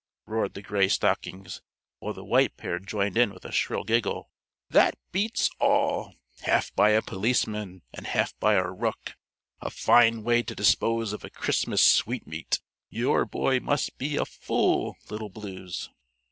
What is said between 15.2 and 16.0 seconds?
Blues."